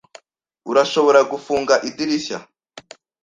Urashobora 0.71 1.19
gufunga 1.31 1.73
idirishya? 1.89 2.37